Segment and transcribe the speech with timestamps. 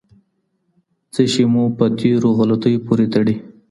[1.13, 3.35] څه شی مو په تېرو غلطیو پوري تړي؟